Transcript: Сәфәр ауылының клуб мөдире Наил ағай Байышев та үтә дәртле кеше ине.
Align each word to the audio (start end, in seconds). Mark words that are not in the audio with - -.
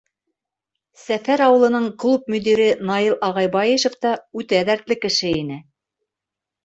Сәфәр 1.01 1.43
ауылының 1.47 1.85
клуб 2.03 2.33
мөдире 2.35 2.67
Наил 2.91 3.17
ағай 3.29 3.51
Байышев 3.57 4.01
та 4.07 4.15
үтә 4.43 4.63
дәртле 4.71 4.99
кеше 5.05 5.35
ине. 5.43 5.61